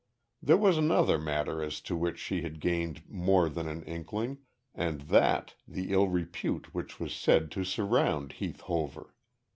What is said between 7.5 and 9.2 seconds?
to surround Heath Hover.